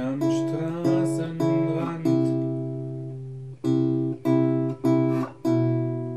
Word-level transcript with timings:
am 0.00 0.20
Straßenrand 0.20 2.06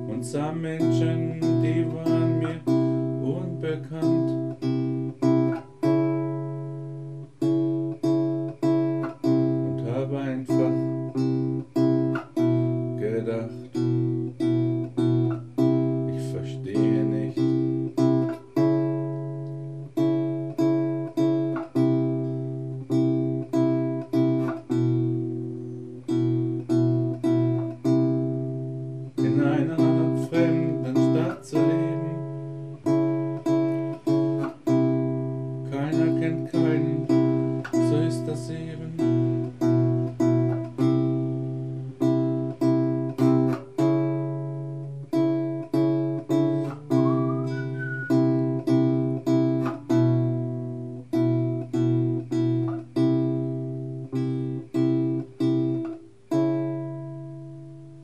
und 0.10 0.24
sah 0.24 0.52
Menschen, 0.52 1.42
die 1.62 1.86
waren 1.94 2.40
mir 2.40 2.62
unbekannt. 3.22 4.30
Und 9.24 9.86
habe 9.92 10.18
einfach 10.20 10.74
gedacht. 13.00 13.73
this 38.34 38.50
evening. 38.50 39.23